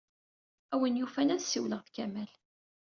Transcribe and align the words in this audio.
A 0.73 0.75
win 0.79 0.99
yufan, 0.99 1.33
ad 1.33 1.41
ssiwleɣ 1.41 1.81
ed 1.81 1.89
Kamal. 1.95 2.31